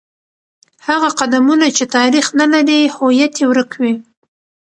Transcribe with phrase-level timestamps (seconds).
[0.87, 3.93] هغه قومونه چې تاریخ نه لري، هویت یې ورک وي.